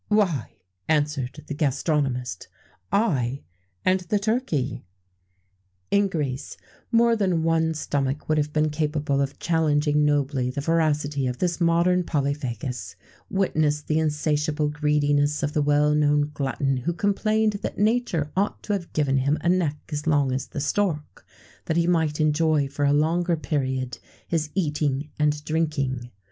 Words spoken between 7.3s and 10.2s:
one stomach would have been capable of challenging